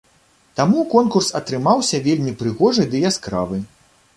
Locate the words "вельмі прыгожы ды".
2.09-3.07